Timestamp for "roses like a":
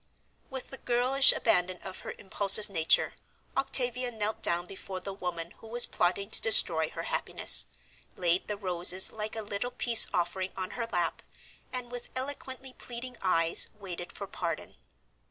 8.57-9.43